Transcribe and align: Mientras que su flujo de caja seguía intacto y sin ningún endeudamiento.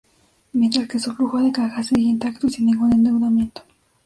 Mientras 0.53 0.87
que 0.87 0.97
su 0.97 1.13
flujo 1.13 1.37
de 1.43 1.51
caja 1.51 1.83
seguía 1.83 2.09
intacto 2.09 2.47
y 2.47 2.49
sin 2.49 2.65
ningún 2.65 2.91
endeudamiento. 2.91 3.61